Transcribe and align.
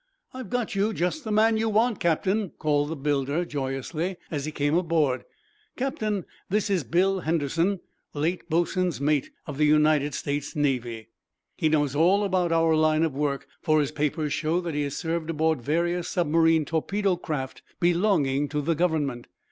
"I've 0.33 0.49
got 0.49 0.73
you 0.73 0.93
just 0.93 1.23
the 1.23 1.31
man 1.31 1.57
you 1.57 1.69
want, 1.69 1.99
Captain," 1.99 2.49
called 2.57 2.89
the 2.89 2.95
builder, 2.95 3.45
joyously, 3.45 4.17
as 4.31 4.45
he 4.45 4.51
came 4.51 4.73
aboard. 4.73 5.25
"Captain, 5.77 6.25
this 6.49 6.71
is 6.71 6.83
Bill 6.83 7.19
Henderson, 7.19 7.81
late 8.15 8.49
boatswain's 8.49 8.99
mate, 8.99 9.29
of 9.45 9.59
the 9.59 9.65
United 9.67 10.15
States 10.15 10.55
Navy. 10.55 11.09
He 11.55 11.69
knows 11.69 11.93
all 11.95 12.23
about 12.23 12.51
our 12.51 12.75
line 12.75 13.03
of 13.03 13.13
work, 13.13 13.45
for 13.61 13.79
his 13.79 13.91
papers 13.91 14.33
show 14.33 14.59
that 14.61 14.73
he 14.73 14.81
has 14.81 14.97
served 14.97 15.29
aboard 15.29 15.61
various 15.61 16.07
submarine 16.07 16.65
torpedo 16.65 17.15
craft 17.15 17.61
belonging 17.79 18.49
to 18.49 18.59
the 18.61 18.73
Government. 18.73 19.27